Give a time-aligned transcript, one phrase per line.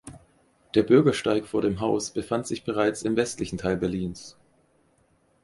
[0.73, 4.35] Der Bürgersteig vor dem Haus befand sich bereits im westlichen Teil Berlins.